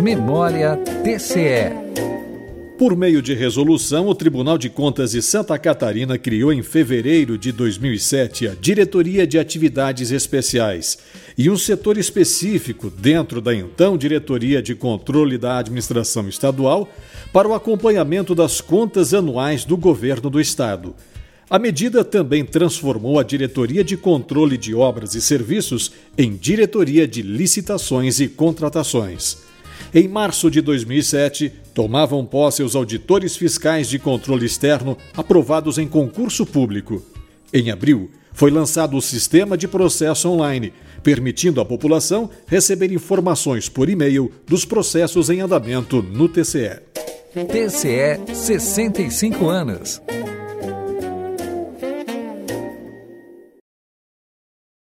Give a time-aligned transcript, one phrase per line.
[0.00, 2.00] Memória TCE.
[2.78, 7.52] Por meio de resolução, o Tribunal de Contas de Santa Catarina criou em fevereiro de
[7.52, 10.96] 2007 a Diretoria de Atividades Especiais
[11.36, 16.88] e um setor específico dentro da então Diretoria de Controle da Administração Estadual
[17.30, 20.94] para o acompanhamento das contas anuais do governo do Estado.
[21.50, 27.20] A medida também transformou a Diretoria de Controle de Obras e Serviços em Diretoria de
[27.20, 29.49] Licitações e Contratações.
[29.92, 36.46] Em março de 2007, tomavam posse os auditores fiscais de controle externo aprovados em concurso
[36.46, 37.02] público.
[37.52, 43.88] Em abril, foi lançado o Sistema de Processo Online, permitindo à população receber informações por
[43.88, 46.78] e-mail dos processos em andamento no TCE.
[47.34, 50.00] TCE 65 anos.